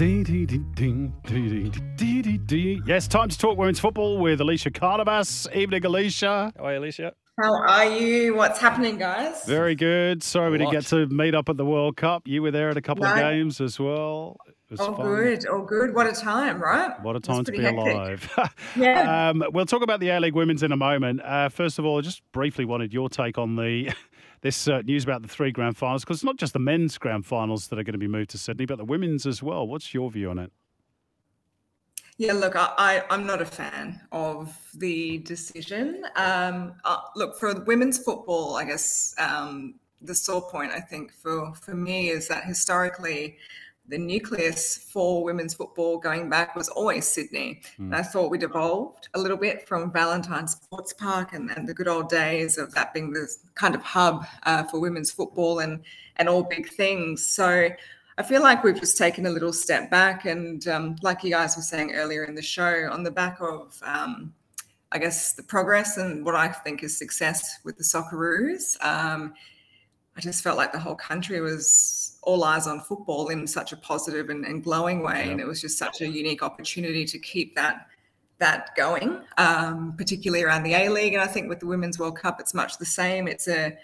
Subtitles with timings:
[0.00, 0.24] Yes,
[3.06, 5.46] time to talk women's football with Elissia Carnavas.
[5.54, 6.52] Evening, Elissia.
[6.56, 7.12] How are you, Elissia?
[7.38, 8.34] How are you?
[8.34, 9.44] What's happening, guys?
[9.44, 10.22] Very good.
[10.22, 12.26] Sorry we didn't get to meet up at the World Cup.
[12.26, 14.38] You were there at a couple of games as well.
[14.70, 15.06] It Oh, fun.
[15.06, 15.44] good.
[15.50, 15.94] Oh, good.
[15.94, 16.98] What a time, right?
[17.02, 17.94] What a time to be hectic.
[17.94, 18.50] alive.
[18.76, 19.28] Yeah.
[19.30, 21.20] um, we'll talk about the A League Women's in a moment.
[21.22, 23.92] Uh, first of all, I just briefly wanted your take on the
[24.42, 27.26] this uh, news about the three grand finals because it's not just the men's grand
[27.26, 29.66] finals that are going to be moved to Sydney, but the women's as well.
[29.66, 30.52] What's your view on it?
[32.16, 36.04] Yeah, look, I, I, I'm not a fan of the decision.
[36.16, 41.54] Um, uh, look, for women's football, I guess um, the sore point, I think, for,
[41.54, 43.38] for me is that historically,
[43.90, 47.60] the nucleus for women's football going back was always Sydney.
[47.76, 51.74] And I thought we'd evolved a little bit from Valentine Sports Park and, and the
[51.74, 55.82] good old days of that being the kind of hub uh, for women's football and,
[56.16, 57.26] and all big things.
[57.26, 57.68] So
[58.16, 60.24] I feel like we've just taken a little step back.
[60.24, 63.80] And um, like you guys were saying earlier in the show, on the back of,
[63.82, 64.32] um,
[64.92, 69.34] I guess, the progress and what I think is success with the Socceroos, um,
[70.20, 73.76] I just felt like the whole country was all eyes on football in such a
[73.76, 75.30] positive and, and glowing way.
[75.30, 77.86] And it was just such a unique opportunity to keep that
[78.36, 81.14] that going, um, particularly around the A League.
[81.14, 83.28] And I think with the Women's World Cup, it's much the same.
[83.28, 83.78] It's a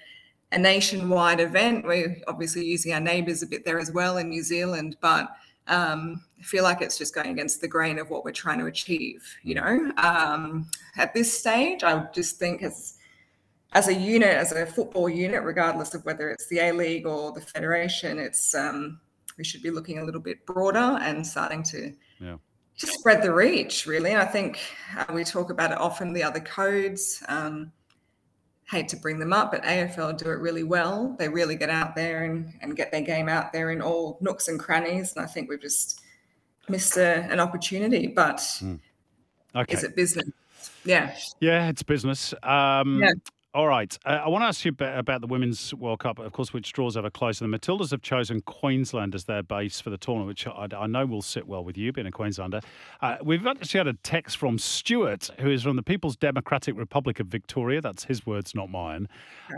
[0.52, 1.86] a nationwide event.
[1.86, 5.28] We're obviously using our neighbours a bit there as well in New Zealand, but
[5.68, 8.66] um, I feel like it's just going against the grain of what we're trying to
[8.66, 9.26] achieve.
[9.42, 12.95] You know, um, at this stage, I just think as
[13.76, 17.32] as a unit, as a football unit, regardless of whether it's the A League or
[17.32, 18.98] the federation, it's um,
[19.36, 22.36] we should be looking a little bit broader and starting to Yeah.
[22.74, 23.86] just spread the reach.
[23.86, 24.58] Really, I think
[24.96, 26.14] uh, we talk about it often.
[26.14, 27.22] The other codes.
[27.28, 27.70] Um,
[28.68, 31.14] hate to bring them up, but AFL do it really well.
[31.20, 34.48] They really get out there and, and get their game out there in all nooks
[34.48, 35.14] and crannies.
[35.14, 36.00] And I think we've just
[36.68, 38.08] missed a, an opportunity.
[38.08, 38.40] But
[39.54, 39.72] Okay.
[39.72, 40.28] is it business?
[40.84, 41.14] Yeah.
[41.38, 42.34] Yeah, it's business.
[42.42, 43.12] Um, Yeah.
[43.56, 43.98] All right.
[44.04, 46.94] Uh, I want to ask you about, the Women's World Cup, of course, which draws
[46.94, 47.46] ever closer.
[47.46, 51.06] The Matildas have chosen Queensland as their base for the tournament, which I, I know
[51.06, 52.60] will sit well with you, being a Queenslander.
[53.00, 57.18] Uh, we've actually had a text from Stuart, who is from the People's Democratic Republic
[57.18, 57.80] of Victoria.
[57.80, 59.08] That's his words, not mine.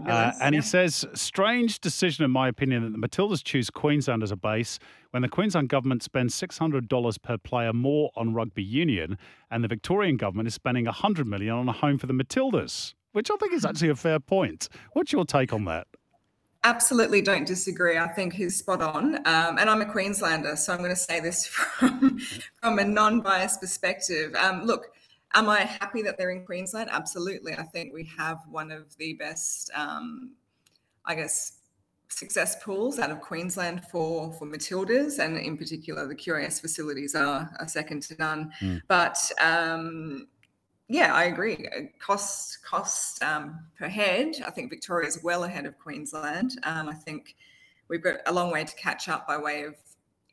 [0.06, 4.30] Uh, and he says, strange decision, in my opinion, that the Matildas choose Queensland as
[4.30, 4.78] a base
[5.10, 9.18] when the Queensland government spends $600 per player more on rugby union,
[9.50, 13.32] and the Victorian government is spending 100 million on a home for the Matildas, which
[13.32, 14.68] I think is actually a fair point.
[14.92, 15.88] What's your take on that?
[16.62, 17.98] Absolutely don't disagree.
[17.98, 19.16] I think he's spot on.
[19.26, 22.20] Um, and I'm a Queenslander, so I'm going to say this from,
[22.62, 24.36] from a non biased perspective.
[24.36, 24.92] Um, look,
[25.34, 26.90] am I happy that they're in Queensland?
[26.92, 27.54] Absolutely.
[27.54, 30.34] I think we have one of the best, um,
[31.04, 31.54] I guess,
[32.10, 37.50] success pools out of Queensland for, for Matildas, and in particular, the QAS facilities are,
[37.58, 38.52] are second to none.
[38.86, 40.28] But um,
[40.88, 41.68] yeah, I agree.
[41.98, 46.58] Cost cost um, per head, I think Victoria is well ahead of Queensland.
[46.64, 47.36] Um, I think
[47.88, 49.74] we've got a long way to catch up by way of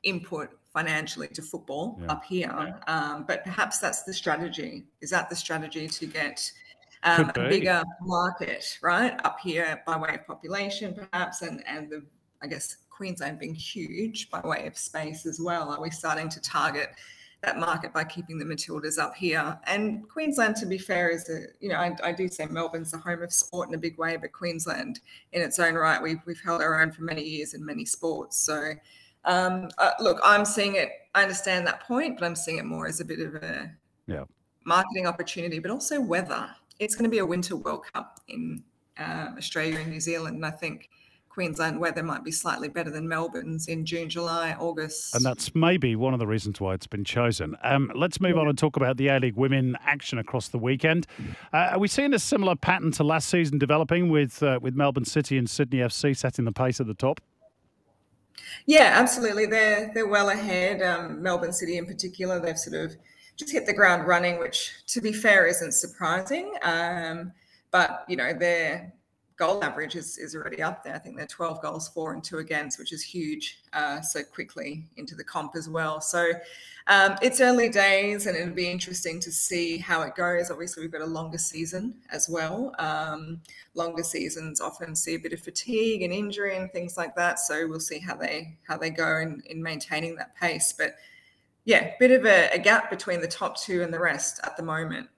[0.03, 2.11] input financially to football Yeah.
[2.11, 2.79] up here.
[2.87, 4.85] Um, but perhaps that's the strategy.
[5.01, 6.51] Is that the strategy to get
[7.03, 12.03] um, a bigger market right up here by way of population, perhaps, and and the
[12.41, 15.69] I guess Queensland being huge by way of space as well.
[15.69, 16.89] Are we starting to target?
[17.45, 19.57] That market by keeping the Matildas up here.
[19.67, 22.97] And Queensland, to be fair, is a, you know, I, I do say Melbourne's the
[22.97, 24.99] home of sport in a big way, but Queensland
[25.31, 28.37] in its own right, we've, we've held our own for many years in many sports.
[28.37, 28.73] So,
[29.25, 32.87] um, uh, look, I'm seeing it, I understand that point, but I'm seeing it more
[32.87, 33.71] as a bit of a
[34.07, 34.25] Yeah.
[34.65, 36.49] marketing opportunity, but also weather.
[36.79, 38.63] It's going to be a winter World Cup in
[38.97, 40.35] uh, Australia and New Zealand.
[40.35, 40.89] And I think
[41.35, 45.13] Queensland weather might be slightly better than Melbourne's in June, July, August.
[45.13, 47.57] And that's maybe one of the reasons why it's been chosen.
[47.61, 51.07] Um, let's move on and talk about the A League women action across the weekend.
[51.53, 55.03] Uh, are we seeing a similar pattern to last season developing with uh, with Melbourne
[55.03, 57.19] City and Sydney FC setting the pace at the top?
[58.65, 59.45] Yeah, absolutely.
[59.45, 60.81] They're they're well ahead.
[60.81, 62.95] Um, Melbourne City, in particular, they've sort of
[63.35, 66.53] just hit the ground running, which, to be fair, isn't surprising.
[66.63, 67.33] Um,
[67.71, 68.93] but you know, their
[69.37, 70.95] goal average is is already up there.
[70.95, 73.59] I think they're 12 goals for and two against, which is huge.
[73.73, 75.99] Uh, so quickly into the comp as well.
[76.01, 76.31] So
[76.87, 80.51] um, it's early days, and it'll be interesting to see how it goes.
[80.51, 82.73] Obviously, we've got a longer season as well.
[82.79, 83.41] Um,
[83.73, 87.39] longer seasons often see a bit of fatigue and injury and things like that.
[87.39, 90.73] So we'll see how they how they go in, in maintaining that pace.
[90.77, 90.95] But
[91.65, 94.63] yeah, bit of a, a gap between the top two and the rest at the
[94.63, 95.09] moment.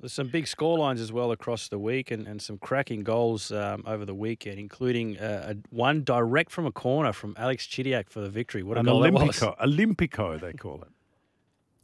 [0.00, 3.84] There's some big scorelines as well across the week and, and some cracking goals um,
[3.86, 8.20] over the weekend, including uh, a, one direct from a corner from Alex Chidiac for
[8.20, 8.62] the victory.
[8.62, 10.88] What a An goal Olympico, Olympico, they call it.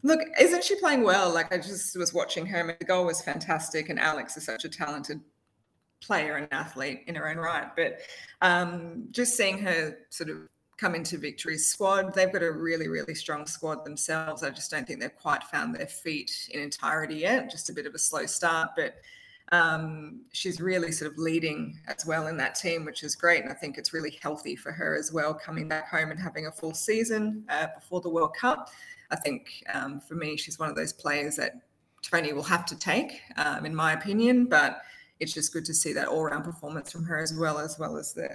[0.03, 1.33] Look, isn't she playing well?
[1.33, 2.59] Like I just was watching her.
[2.59, 5.21] and The goal was fantastic, and Alex is such a talented
[6.01, 7.69] player and athlete in her own right.
[7.77, 8.01] But
[8.41, 10.49] um, just seeing her sort of
[10.81, 12.15] come into Victory's squad.
[12.15, 14.43] They've got a really, really strong squad themselves.
[14.43, 17.51] I just don't think they've quite found their feet in entirety yet.
[17.51, 18.95] Just a bit of a slow start, but
[19.53, 23.43] um, she's really sort of leading as well in that team, which is great.
[23.43, 26.47] And I think it's really healthy for her as well, coming back home and having
[26.47, 28.71] a full season uh, before the World Cup.
[29.11, 31.57] I think um, for me, she's one of those players that
[32.01, 34.47] Tony will have to take, um, in my opinion.
[34.47, 34.81] But
[35.19, 38.15] it's just good to see that all-round performance from her as well, as well as
[38.15, 38.31] the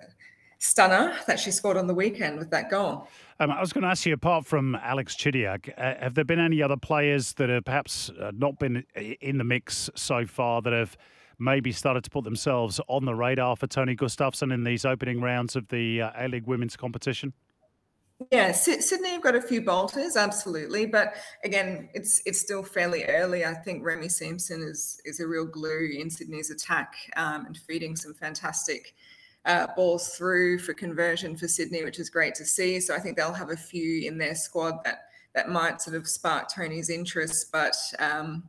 [0.65, 3.07] stunner that she scored on the weekend with that goal.
[3.39, 6.39] Um, I was going to ask you, apart from Alex Chidiac, uh, have there been
[6.39, 10.73] any other players that have perhaps uh, not been in the mix so far that
[10.73, 10.97] have
[11.37, 15.55] maybe started to put themselves on the radar for Tony Gustafsson in these opening rounds
[15.55, 17.33] of the uh, A League women's competition?
[18.31, 23.43] Yeah, Sydney have got a few bolters, absolutely, but again, it's it's still fairly early.
[23.43, 27.97] I think Remy Siemsen is is a real glue in Sydney's attack um, and feeding
[27.97, 28.93] some fantastic
[29.45, 32.79] uh, balls through for conversion for Sydney, which is great to see.
[32.79, 35.03] So I think they'll have a few in their squad that
[35.35, 37.51] that might sort of spark Tony's interest.
[37.51, 38.47] But um,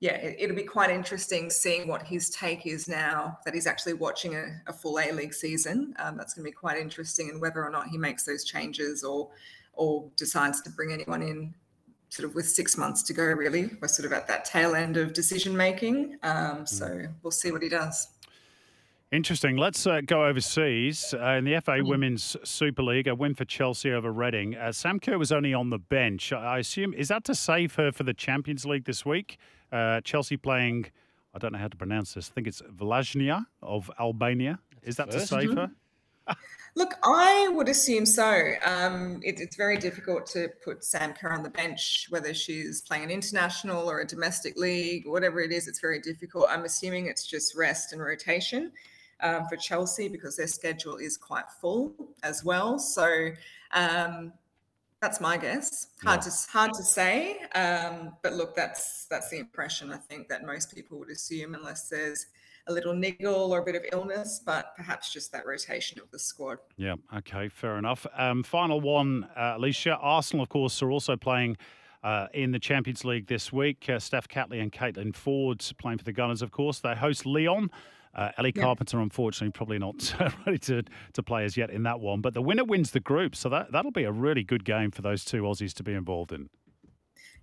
[0.00, 3.94] yeah, it, will be quite interesting seeing what his take is now that he's actually
[3.94, 5.94] watching a, a full A League season.
[5.98, 9.02] Um, that's going to be quite interesting, and whether or not he makes those changes
[9.02, 9.30] or
[9.72, 11.54] or decides to bring anyone in
[12.10, 14.96] sort of with six months to go really we're sort of at that tail end
[14.96, 17.14] of decision making um, so mm.
[17.22, 18.08] we'll see what he does
[19.12, 19.56] Interesting.
[19.56, 21.14] Let's uh, go overseas.
[21.18, 21.88] Uh, in the FA mm.
[21.88, 24.56] Women's Super League, a win for Chelsea over Reading.
[24.56, 26.32] Uh, Sam Kerr was only on the bench.
[26.32, 29.38] I assume, is that to save her for the Champions League this week?
[29.72, 30.86] Uh, Chelsea playing,
[31.34, 34.60] I don't know how to pronounce this, I think it's Vllaznia of Albania.
[34.84, 35.72] Is that to save her?
[36.76, 38.52] Look, I would assume so.
[38.64, 43.02] Um, it, it's very difficult to put Sam Kerr on the bench, whether she's playing
[43.02, 46.46] an international or a domestic league, whatever it is, it's very difficult.
[46.48, 48.70] I'm assuming it's just rest and rotation
[49.22, 52.78] um, for Chelsea because their schedule is quite full as well.
[52.78, 53.30] So
[53.72, 54.32] um,
[55.00, 55.88] that's my guess.
[56.02, 56.30] Hard yeah.
[56.30, 60.74] to hard to say, um, but look, that's that's the impression I think that most
[60.74, 62.26] people would assume, unless there's
[62.66, 66.18] a little niggle or a bit of illness, but perhaps just that rotation of the
[66.18, 66.58] squad.
[66.76, 66.96] Yeah.
[67.16, 67.48] Okay.
[67.48, 68.06] Fair enough.
[68.16, 69.98] Um, final one, uh, Elissia.
[70.00, 71.56] Arsenal, of course, are also playing.
[72.02, 76.04] Uh, in the Champions League this week, uh, Steph Catley and Caitlin Foord playing for
[76.04, 76.80] the Gunners, of course.
[76.80, 77.70] They host Lyon
[78.14, 78.62] uh, Ellie yeah.
[78.62, 80.14] Carpenter, unfortunately, probably not
[80.46, 82.20] ready to, to play as yet in that one.
[82.20, 83.36] But the winner wins the group.
[83.36, 86.32] So that, that'll be a really good game for those two Aussies to be involved
[86.32, 86.48] in.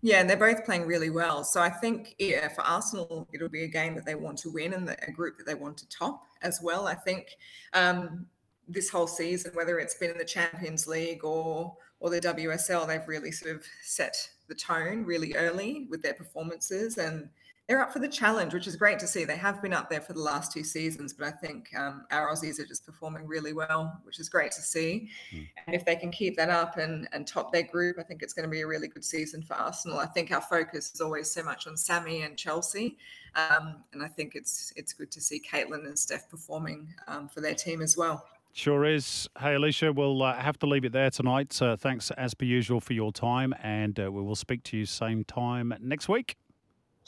[0.02, 1.44] Yeah, and they're both playing really well.
[1.44, 4.74] So I think yeah, for Arsenal, it'll be a game that they want to win
[4.74, 6.88] and a group that they want to top as well.
[6.88, 7.30] I think
[7.74, 8.28] um,
[8.68, 13.08] this whole season, whether it's been in the Champions League or or the WSL, they've
[13.08, 14.16] really sort of set
[14.48, 17.28] the tone really early with their performances and
[17.68, 19.26] they're up for the challenge, which is great to see.
[19.26, 22.32] They have been up there for the last two seasons, but I think um, our
[22.32, 25.10] Aussies are just performing really well, which is great to see.
[25.34, 25.48] Mm.
[25.66, 28.32] And if they can keep that up and, and top their group, I think it's
[28.32, 30.00] going to be a really good season for Arsenal.
[30.00, 32.98] I think our focus is always so much on Sammy and Chelsea,
[33.36, 37.42] um, and I think it's it's good to see Caitlin and Steph performing um, for
[37.42, 38.26] their team as well.
[38.54, 39.30] Sure is.
[39.38, 41.62] Hey, Elissia, we'll uh, have to leave it there tonight.
[41.62, 44.86] Uh, thanks, as per usual, for your time, and uh, we will speak to you
[44.86, 46.38] same time next week.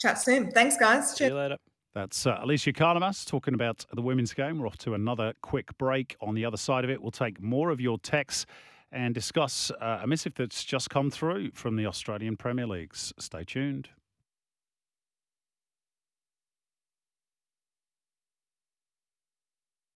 [0.00, 0.50] Chat soon.
[0.50, 1.14] Thanks, guys.
[1.14, 1.56] See you later.
[1.94, 4.58] That's uh, Elissia Carnavas talking about the women's game.
[4.58, 6.16] We're off to another quick break.
[6.20, 8.46] On the other side of it, we'll take more of your texts
[8.92, 13.12] and discuss uh, a missive that's just come through from the Australian Premier Leagues.
[13.18, 13.88] Stay tuned.